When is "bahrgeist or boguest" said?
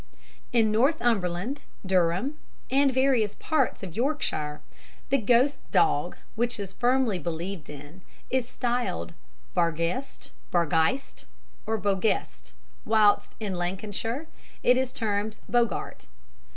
10.49-12.53